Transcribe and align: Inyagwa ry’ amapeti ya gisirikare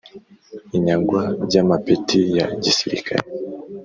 Inyagwa 0.77 1.21
ry’ 1.45 1.55
amapeti 1.61 2.19
ya 2.37 2.45
gisirikare 2.63 3.23